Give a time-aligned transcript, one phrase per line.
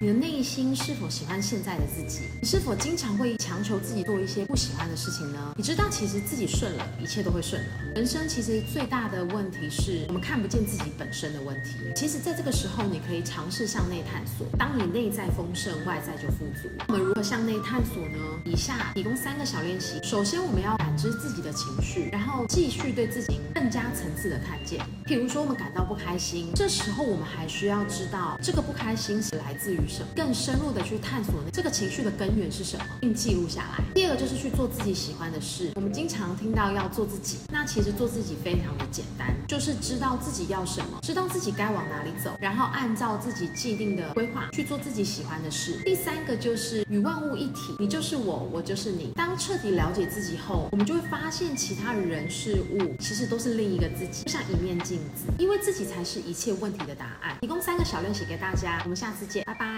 [0.00, 2.20] 你的内心是否喜欢现在的自己？
[2.40, 5.52] 你是否经常会强求自己做一些不喜欢的事情呢？
[5.56, 7.68] 你知道，其实自己顺了，一切都会顺了。
[7.96, 11.78] 人生其实最大的问题是我们看不见自己本身的问题。
[11.96, 14.46] 其实，在这个时候，你可以尝试向内探索。
[14.56, 16.70] 当你内在丰盛，外在就富足。
[16.86, 18.18] 我们如何向内探索呢？
[18.44, 19.98] 以下提供三个小练习。
[20.04, 24.84] 首先，我们要知自己的情绪，然后继续对自己更加层次的看见。
[25.06, 33.84] 譬如说，我们感到不开心，这时候我们还需要知道这个不开心是来自于什么，更深入的去探索这个情绪的根源是什么，并记录下来。
[33.94, 35.70] 第二个就是去做自己喜欢的事。
[35.76, 45.80] 我们经常听到要做自己，那其实做自己非常的简单，就是知道自己要什么，知道自己该往哪里走，然后按照自己既定的规划去做自己喜欢的事。
[45.84, 49.12] 第三个就是与万物一体，你就是我，我就是你。
[49.14, 57.36] 当彻底了解自己后，我们就会发现其他人事物其实都是另一个自己，就像一面镜子，因为自己才是一切问题的答案。
[57.42, 59.68] 一共三个小练习给大家，我们下次见，拜拜。